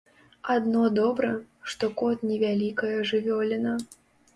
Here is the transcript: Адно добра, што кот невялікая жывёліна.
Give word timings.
Адно 0.53 0.85
добра, 1.01 1.29
што 1.75 1.93
кот 2.03 2.27
невялікая 2.33 2.95
жывёліна. 3.15 3.81